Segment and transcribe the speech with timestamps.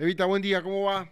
[0.00, 1.06] Evita, buen día, ¿cómo va?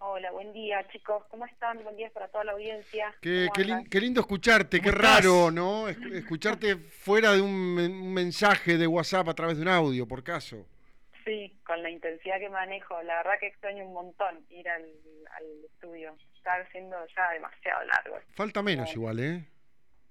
[0.00, 1.82] Hola, buen día chicos, ¿cómo están?
[1.82, 3.14] Buen día para toda la audiencia.
[3.22, 3.86] Qué, ¿Cómo qué lin- andan?
[3.90, 5.88] qué lindo escucharte, qué raro, ¿no?
[5.88, 10.06] Es- Escucharte fuera de un, men- un mensaje de WhatsApp a través de un audio,
[10.06, 10.66] por caso.
[11.24, 15.44] Sí, con la intensidad que manejo, la verdad que extraño un montón ir al, al
[15.72, 16.14] estudio.
[16.36, 18.18] Está siendo ya demasiado largo.
[18.34, 18.92] Falta menos No.
[18.92, 19.44] igual, ¿eh?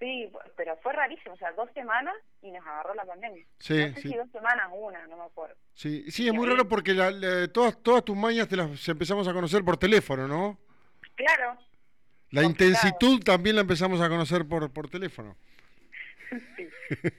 [0.01, 3.45] Sí, pero fue rarísimo, o sea, dos semanas y nos agarró la pandemia.
[3.59, 4.09] Sí, no sé sí.
[4.09, 5.55] si dos semanas una, no me acuerdo.
[5.75, 8.87] Sí, sí es Y muy raro porque la- la- todas, todas tus mañas te las
[8.89, 10.57] empezamos a conocer por teléfono, ¿no?
[11.15, 11.55] Claro,
[12.31, 12.49] La Complicado.
[12.79, 15.37] intensitud también la empezamos a conocer por, por teléfono.
[16.57, 16.67] sí,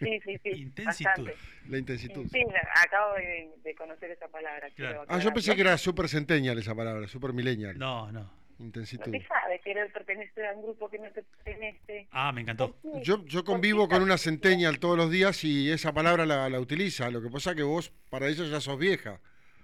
[0.01, 1.05] sí, sí, sí Intensitud.
[1.07, 1.37] bastante.
[1.69, 2.27] La intensitud.
[2.33, 2.45] Sí,
[2.85, 4.69] acabo de, de conocer esa palabra.
[4.75, 5.05] Claro.
[5.07, 7.79] Ah, yo pensé que era super centennial esa palabra, super millennial.
[7.79, 8.42] No, no.
[8.63, 9.11] No Intensitud.
[9.11, 12.07] te sabe querer pertenecer a un grupo que no te pertenece.
[12.13, 12.77] Ah, me encantó.
[12.83, 16.49] Sí, Yo, yo ¿por convivo con una centennial todos los días y esa palabra la,
[16.49, 17.11] la utiliza.
[17.11, 19.21] Lo que pasa que vos para ellos ya sos vieja.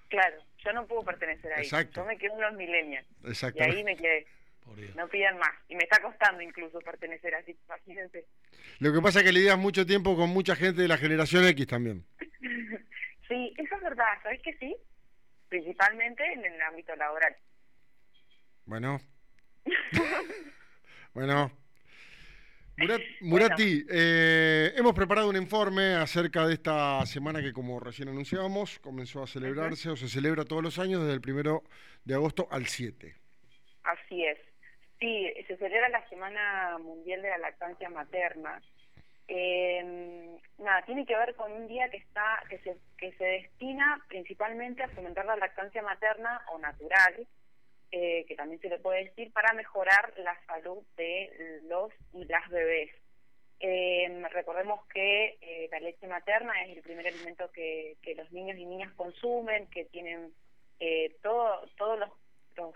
[0.08, 1.62] Claro, yo no puedo pertenecer ahí.
[1.62, 2.00] Exacto.
[2.00, 3.06] Yo me quedo en los millennials.
[3.54, 4.26] Y ahí me quedé.
[4.64, 4.94] Por Dios.
[4.96, 5.52] No pidan más.
[5.68, 8.26] Y me está costando incluso pertenecer así, imagínense.
[8.80, 11.66] Lo que pasa es que lidias mucho tiempo con mucha gente de la generación X
[11.66, 12.04] también.
[13.28, 14.06] Sí, eso es verdad.
[14.22, 14.74] ¿Sabes que sí?
[15.50, 17.36] Principalmente en el ámbito laboral.
[18.68, 19.00] Bueno.
[21.14, 21.50] bueno.
[22.76, 28.78] Murat- Murati, eh, hemos preparado un informe acerca de esta semana que, como recién anunciábamos,
[28.78, 31.64] comenzó a celebrarse o se celebra todos los años desde el primero
[32.04, 33.16] de agosto al 7.
[33.84, 34.38] Así es.
[35.00, 38.60] Sí, se celebra la Semana Mundial de la Lactancia Materna.
[39.28, 44.04] Eh, nada, tiene que ver con un día que está que se que se destina
[44.08, 47.26] principalmente a fomentar la lactancia materna o natural,
[47.90, 52.48] eh, que también se le puede decir para mejorar la salud de los y las
[52.50, 52.90] bebés.
[53.60, 58.56] Eh, recordemos que eh, la leche materna es el primer alimento que, que los niños
[58.56, 60.32] y niñas consumen, que tienen
[60.78, 62.10] eh, todo, todos los,
[62.56, 62.74] los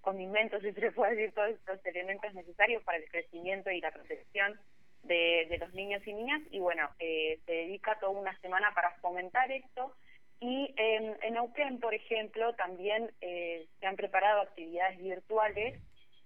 [0.00, 3.90] condimentos, si se le puede decir, todos los elementos necesarios para el crecimiento y la
[3.90, 4.60] protección
[5.02, 6.42] de, de los niños y niñas.
[6.50, 9.94] Y bueno, eh, se dedica toda una semana para fomentar esto.
[10.40, 15.80] Y en, en Neuquén, por ejemplo, también eh, se han preparado actividades virtuales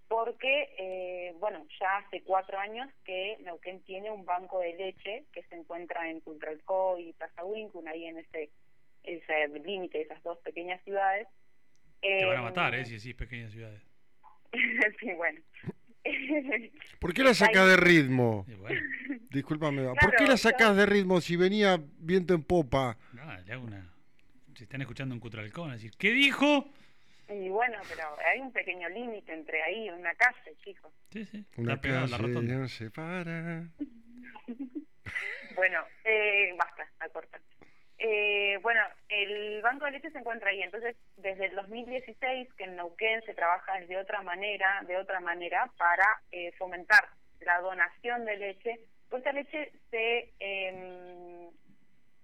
[0.08, 5.42] porque, eh, bueno, ya hace cuatro años que Neuquén tiene un banco de leche que
[5.44, 8.50] se encuentra en Cultralcó y Plaza Wincun, ahí en ese,
[9.04, 11.26] ese límite de esas dos pequeñas ciudades.
[12.02, 12.84] Te van a Eh, matar, ¿eh?
[12.84, 13.80] Si decís pequeñas ciudades.
[15.00, 15.40] sí, bueno.
[17.00, 18.44] ¿Por qué la sacas de ritmo?
[18.48, 18.80] Y bueno,
[19.30, 22.98] Discúlpame, ¿por Claro, qué la yo- sacas de ritmo si venía viento en popa?
[23.14, 23.88] nada, le hago una.
[24.54, 26.66] Si están escuchando un Cutralcón, decir, ¿qué dijo?
[27.28, 30.92] Y bueno, pero hay un pequeño límite entre ahí, una calle, chicos.
[31.10, 31.44] Sí, sí.
[31.56, 32.54] Una Está la rotonda.
[32.54, 33.64] no se para.
[35.54, 37.40] Bueno, eh, basta, a cortar.
[37.98, 42.76] Eh, bueno, el banco de leche se encuentra ahí, entonces desde el 2016 que en
[42.76, 47.06] Neuquén se trabaja de otra manera, de otra manera para eh, fomentar
[47.40, 51.50] la donación de leche, pues esta leche se eh,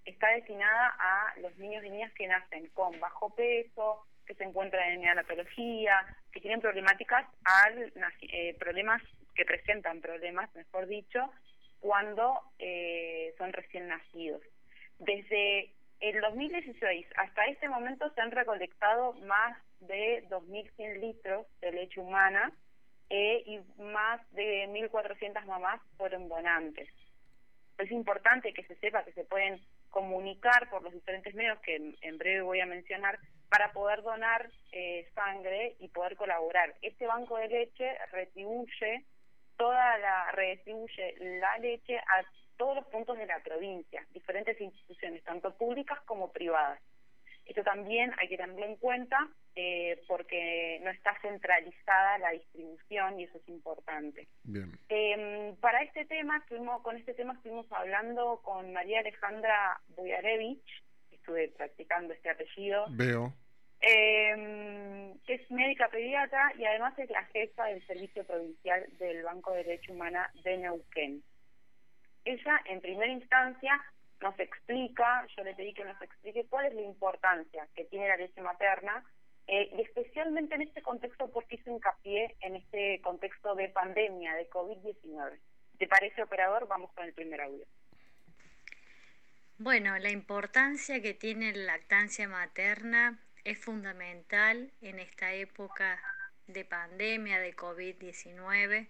[0.09, 4.93] está destinada a los niños y niñas que nacen con bajo peso, que se encuentran
[4.93, 7.93] en neonatología, que tienen problemáticas al
[8.23, 9.03] eh, problemas
[9.35, 11.31] que presentan problemas, mejor dicho,
[11.81, 14.43] cuando eh, son recién nacidos.
[14.99, 22.01] Desde el 2016 hasta este momento se han recolectado más de 2.100 litros de leche
[22.01, 22.53] humana
[23.11, 26.89] eh, y más de 1.400 mamás fueron donantes.
[27.79, 29.61] Es importante que se sepa que se pueden
[29.91, 33.19] comunicar por los diferentes medios que en, breve voy a mencionar
[33.49, 36.75] para poder donar eh, sangre y poder colaborar.
[36.83, 39.05] Este banco de leche retribuye
[39.57, 42.25] toda la redistribuye la leche a
[42.57, 46.81] todos los puntos de la provincia, diferentes instituciones, tanto públicas como privadas.
[47.49, 49.27] Esto también hay que tenerlo en cuenta
[49.57, 54.29] eh, porque no está centralizada la distribución y eso es importante.
[54.45, 54.79] Bien.
[54.91, 61.49] Eh, para este tema, estuvimos, con este tema estuvimos hablando con María Alejandra Buyarevich, estuve
[61.49, 63.33] practicando este apellido, Veo.
[63.81, 69.53] eh, que es médica pediatra y además es la jefa del Servicio Provincial del Banco
[69.53, 71.23] de Derecho Humana de Neuquén.
[72.27, 73.83] Ella, en primera instancia,
[74.21, 78.17] nos explica, yo le pedí que nos explique cuál es la importancia que tiene la
[78.17, 79.05] leche materna
[79.47, 84.49] eh, y especialmente en este contexto porque hizo hincapié en este contexto de pandemia, de
[84.51, 85.39] COVID-19.
[85.79, 86.67] ¿Te parece, operador?
[86.69, 87.65] Vamos con el primer audio.
[89.59, 96.01] Bueno, la importancia que tiene la lactancia materna es fundamental en esta época
[96.47, 98.89] de pandemia de COVID-19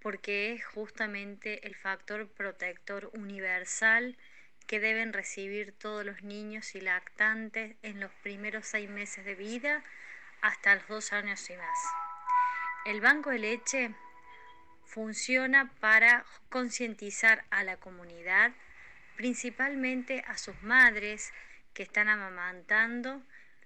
[0.00, 4.16] porque es justamente el factor protector universal
[4.70, 9.82] que deben recibir todos los niños y lactantes en los primeros seis meses de vida
[10.42, 11.78] hasta los dos años y más.
[12.86, 13.94] El banco de leche
[14.84, 18.52] funciona para concientizar a la comunidad,
[19.16, 21.32] principalmente a sus madres
[21.74, 23.24] que están amamantando,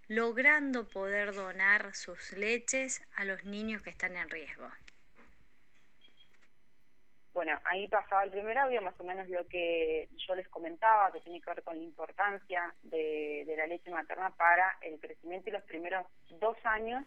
[0.08, 4.70] logrando poder donar sus leches a los niños que están en riesgo.
[7.34, 11.20] Bueno, ahí pasaba el primer audio, más o menos lo que yo les comentaba, que
[11.20, 15.64] tiene que ver con la importancia de, la leche materna para el crecimiento y los
[15.64, 16.06] primeros
[16.40, 17.04] dos años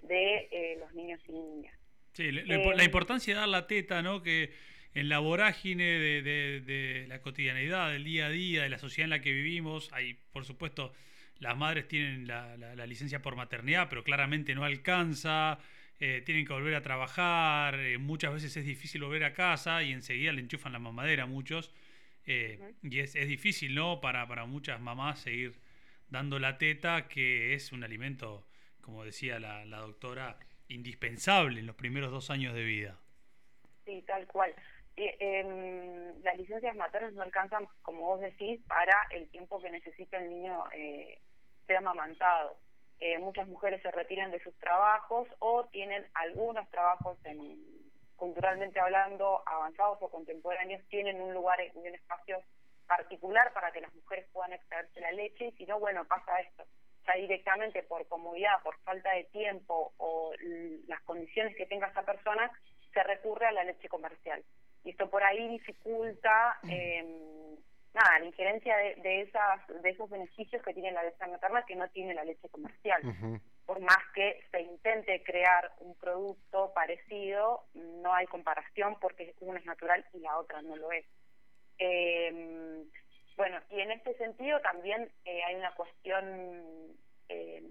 [0.00, 1.78] de eh, los niños y niñas.
[2.14, 4.22] Sí, la, eh, importancia de dar la teta, ¿no?
[4.22, 4.54] Que
[4.94, 9.20] en la vorágine de, la cotidianidad, del día a día, de la sociedad en la
[9.20, 10.94] que vivimos, hay, por supuesto,
[11.40, 15.58] las madres tienen la, la licencia por maternidad, pero claramente no alcanza.
[16.00, 19.92] Eh, tienen que volver a trabajar, eh, muchas veces es difícil volver a casa y
[19.92, 21.72] enseguida le enchufan la mamadera a muchos.
[22.24, 24.00] Eh, y es, es, difícil, ¿no?
[24.00, 25.58] Para, para muchas mamás seguir
[26.08, 28.46] dando la teta, que es un alimento,
[28.80, 32.98] como decía la, la doctora, indispensable en los primeros dos años de vida.
[33.84, 34.54] Sí, tal cual.
[34.94, 40.28] Em, las licencias maternas no alcanzan, como vos decís, para el tiempo que necesita el
[40.28, 40.64] niño
[41.66, 42.56] ser amamantado.
[43.00, 47.56] Eh, muchas mujeres se retiran de sus trabajos o tienen algunos trabajos en,
[48.16, 52.42] culturalmente hablando avanzados o contemporáneos tienen un lugar y un espacio
[52.88, 56.64] particular para que las mujeres puedan extraerse la leche y si no bueno pasa esto.
[57.06, 60.32] Ya directamente por comodidad por falta de tiempo o
[60.88, 62.50] las condiciones que tenga esa persona
[62.92, 64.42] se recurre a la leche comercial.
[64.82, 67.56] Y esto por ahí dificulta eh,
[67.94, 71.88] nada, la injerencia de, esas, de esos beneficios que tiene la leche materna que no
[71.88, 73.02] tiene la leche comercial.
[73.66, 79.66] Por más que se intente crear un producto parecido, no hay comparación porque una es
[79.66, 81.04] natural y la otra no lo es.
[81.78, 82.84] Eh,
[83.36, 86.96] bueno, y en este sentido también eh, hay una cuestión
[87.28, 87.62] eh,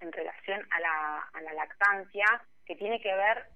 [0.00, 2.24] en relación a la, a la lactancia
[2.64, 3.46] que tiene que ver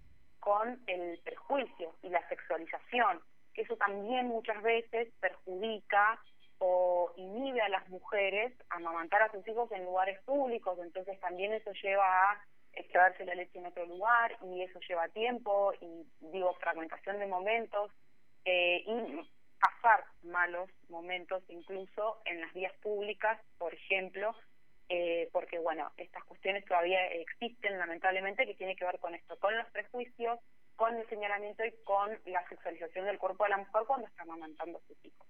[0.40, 3.22] con el prejuicio y la sexualización
[3.62, 6.20] eso también muchas veces perjudica
[6.58, 11.52] o inhibe a las mujeres a amamantar a sus hijos en lugares públicos, entonces también
[11.52, 16.54] eso lleva a extraerse la leche en otro lugar y eso lleva tiempo y digo
[16.54, 17.90] fragmentación de momentos
[18.44, 19.28] eh, y
[19.60, 24.34] pasar malos momentos incluso en las vías públicas, por ejemplo,
[24.88, 29.56] eh, porque bueno, estas cuestiones todavía existen lamentablemente que tiene que ver con esto, con
[29.56, 30.38] los prejuicios,
[30.76, 34.78] con el señalamiento y con la sexualización del cuerpo de la mujer cuando está amamantando
[34.78, 35.26] a sus hijos.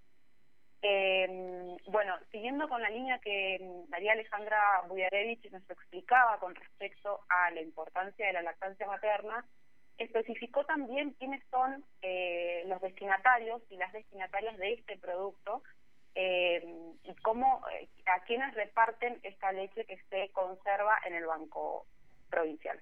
[0.86, 3.58] Eh, bueno, siguiendo con la línea que
[3.88, 9.46] María Alejandra Buyarevich nos explicaba con respecto a la importancia de la lactancia materna,
[9.96, 15.62] especificó también quiénes son eh, los destinatarios y las destinatarias de este producto
[16.14, 16.62] eh,
[17.02, 17.62] y cómo,
[18.06, 21.86] a quienes reparten esta leche que se conserva en el banco
[22.28, 22.78] provincial.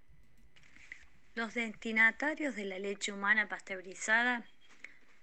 [1.34, 4.44] Los destinatarios de la leche humana pasteurizada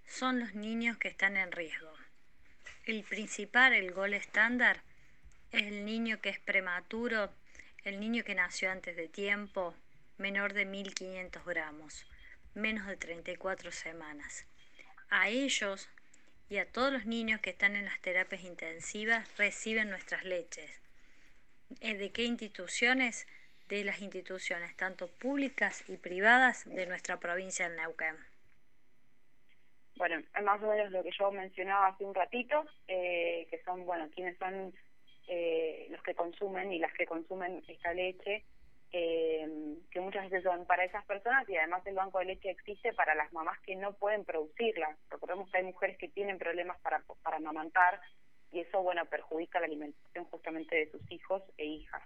[0.08, 1.94] son los niños que están en riesgo.
[2.86, 4.82] El principal, el gol estándar,
[5.52, 7.32] es el niño que es prematuro,
[7.84, 9.76] el niño que nació antes de tiempo,
[10.18, 12.08] menor de 1500 gramos,
[12.56, 14.48] menos de 34 semanas.
[15.12, 15.90] A ellos
[16.50, 20.72] y a todos los niños que están en las terapias intensivas reciben nuestras leches.
[21.70, 23.28] ¿De qué instituciones?
[23.70, 28.16] De las instituciones, tanto públicas y privadas, de nuestra provincia de Neuquén.
[29.96, 33.86] Bueno, es más o menos lo que yo mencionaba hace un ratito, eh, que son,
[33.86, 34.74] bueno, quienes son
[35.28, 38.46] eh, los que consumen y las que consumen esta leche,
[38.92, 39.48] eh,
[39.92, 43.14] que muchas veces son para esas personas y además el banco de leche existe para
[43.14, 44.98] las mamás que no pueden producirla.
[45.10, 48.02] Recordemos que hay mujeres que tienen problemas para, para amamantar
[48.52, 52.02] y eso, bueno, perjudica la alimentación justamente de sus hijos e hijas.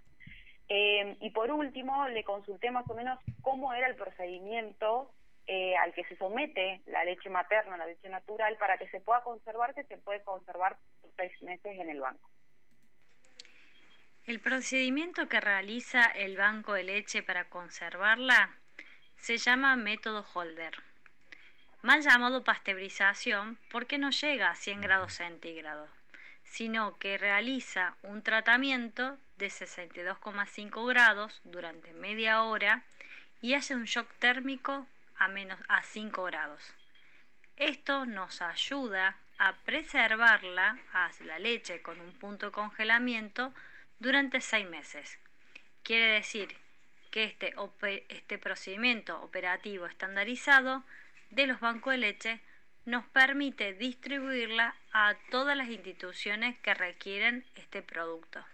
[0.68, 5.10] Eh, y por último, le consulté más o menos cómo era el procedimiento
[5.46, 9.22] eh, al que se somete la leche materna, la leche natural, para que se pueda
[9.22, 10.78] conservar, que se puede conservar
[11.16, 12.30] seis meses en el banco.
[14.26, 18.56] El procedimiento que realiza el banco de leche para conservarla
[19.16, 20.72] se llama método Holder,
[21.82, 25.90] mal llamado pasteurización porque no llega a 100 grados centígrados,
[26.42, 32.82] sino que realiza un tratamiento de 62,5 grados durante media hora
[33.40, 34.86] y hace un shock térmico
[35.16, 36.62] a menos a 5 grados.
[37.56, 43.52] Esto nos ayuda a preservarla, a la leche con un punto de congelamiento
[43.98, 45.18] durante 6 meses.
[45.82, 46.56] Quiere decir
[47.10, 47.54] que este,
[48.08, 50.82] este procedimiento operativo estandarizado
[51.30, 52.40] de los bancos de leche
[52.86, 58.44] nos permite distribuirla a todas las instituciones que requieren este producto.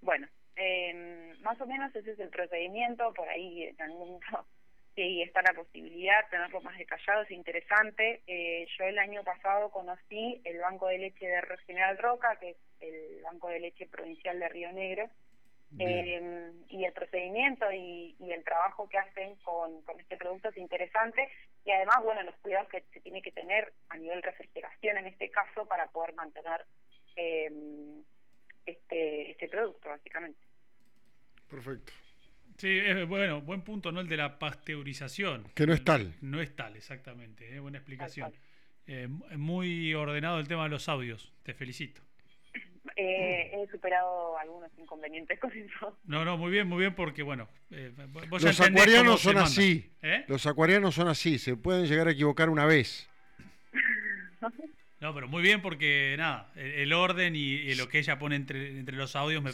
[0.00, 0.26] Bueno,
[0.56, 4.46] eh, más o menos ese es el procedimiento, por ahí en algún momento
[4.96, 8.22] sí está la posibilidad de tenerlo más detallado, es interesante.
[8.26, 12.56] Eh, yo el año pasado conocí el Banco de Leche de General Roca, que es
[12.80, 15.08] el Banco de Leche Provincial de Río Negro,
[15.78, 21.28] eh, y el procedimiento y, el trabajo que hacen con, con este producto es interesante.
[21.64, 25.30] Y además, bueno, los cuidados que se tiene que tener a nivel refrigeración en este
[25.30, 26.64] caso para poder mantener
[27.16, 27.50] eh,
[28.66, 30.38] este, este producto, básicamente.
[31.48, 31.92] Perfecto.
[32.58, 34.00] Sí, es, bueno, buen punto, ¿no?
[34.00, 35.44] El de la pasteurización.
[35.54, 36.14] Que no es tal.
[36.20, 37.54] No, es tal, exactamente.
[37.54, 37.60] ¿eh?
[37.60, 38.32] buena explicación.
[38.86, 41.32] Eh, muy ordenado el tema de los audios.
[41.42, 42.00] Te felicito.
[42.94, 45.98] Eh, he superado algunos inconvenientes con eso.
[46.04, 47.48] No, no, muy bien, muy bien, porque bueno.
[47.70, 47.92] Eh,
[48.30, 49.92] los acuarianos son así.
[50.28, 51.38] Los acuarianos son así.
[51.38, 53.08] Se pueden llegar a equivocar una vez.
[55.00, 58.96] No, pero muy bien porque nada, el, orden y, lo que ella pone entre, entre
[58.96, 59.52] los audios me,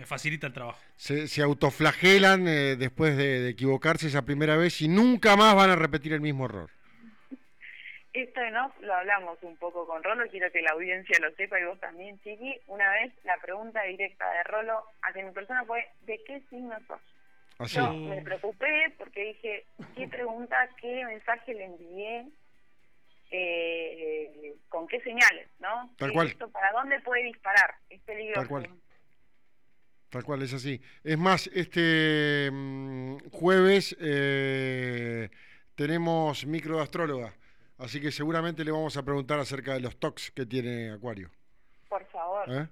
[0.00, 0.80] me facilita el trabajo.
[0.96, 5.76] Se, se autoflagelan eh, después de, equivocarse esa primera vez y nunca más van a
[5.76, 6.70] repetir el mismo error.
[8.12, 11.64] Esto no lo hablamos un poco con Rolo, quiero que la audiencia lo sepa y
[11.64, 12.58] vos también, Chiqui.
[12.66, 17.00] Una vez la pregunta directa de Rolo hacia mi persona fue, ¿de qué signo sos?
[17.58, 17.78] Así.
[17.78, 22.26] Ah, Yo me preocupé porque dije, ¿qué pregunta, qué mensaje le envié?
[23.30, 25.48] Eh, ¿Con qué señales?
[25.58, 25.94] ¿no?
[25.96, 26.36] Tal cual.
[26.52, 27.74] ¿Para dónde puede disparar?
[27.88, 28.40] Es peligroso.
[28.40, 28.70] Tal cual.
[30.10, 30.80] Tal cual, es así.
[31.04, 35.30] Es más, este mm, jueves eh,
[35.76, 37.32] tenemos micro de astróloga,
[37.78, 41.30] así que seguramente le vamos a preguntar acerca de los tocs que tiene Acuario.
[41.88, 42.50] Por favor.
[42.50, 42.68] ¿Eh?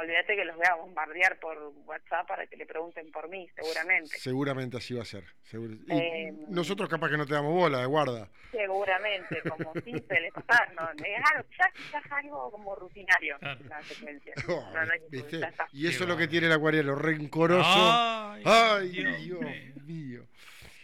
[0.00, 4.18] Olvídate que los voy a bombardear por WhatsApp para que le pregunten por mí, seguramente.
[4.18, 5.24] Seguramente así va a ser.
[5.52, 8.28] Eh, nosotros capaz que no te damos bola de guarda.
[8.50, 14.34] Seguramente, como si se les pasa, no, ya, ya, es algo como rutinario la secuencia.
[15.72, 17.68] y eso es lo que tiene el acuariano, rencoroso.
[17.68, 19.40] Ay, Dios
[19.84, 20.26] mío.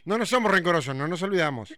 [0.04, 1.74] No, no somos rencorosos, no nos olvidamos.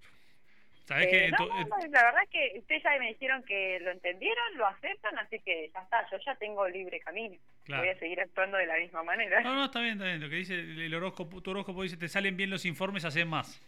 [0.88, 5.40] Eh, la verdad es que ustedes ya me dijeron que lo entendieron, lo aceptan, así
[5.40, 7.36] que ya está, yo ya tengo libre camino.
[7.66, 9.40] Voy a seguir actuando de la misma manera.
[9.40, 10.20] No, no, está bien, está bien.
[10.20, 13.60] Lo que dice el horóscopo, tu horóscopo dice, te salen bien los informes, hacen más.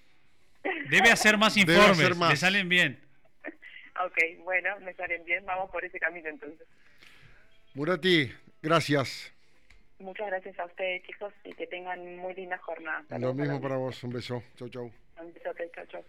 [0.90, 3.00] Debe hacer más informes, te salen bien.
[4.04, 6.66] ok, bueno, me salen bien, vamos por ese camino entonces.
[7.74, 8.32] Murati,
[8.62, 9.32] gracias.
[9.98, 13.04] Muchas gracias a ustedes, chicos, y que tengan muy linda jornada.
[13.18, 14.44] Lo mismo para vos, un beso.
[14.56, 14.92] Chau, chau.
[15.20, 16.04] Un besote, chau, chau.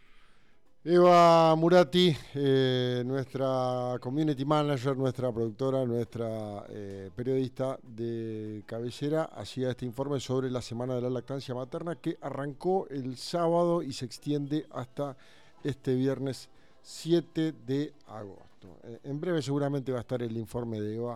[0.81, 9.85] Eva Murati, eh, nuestra community manager, nuestra productora, nuestra eh, periodista de cabecera, hacía este
[9.85, 14.67] informe sobre la Semana de la Lactancia Materna que arrancó el sábado y se extiende
[14.71, 15.17] hasta
[15.65, 16.49] este viernes
[16.81, 18.77] 7 de agosto.
[18.83, 21.07] Eh, en breve seguramente va a estar el informe de Eva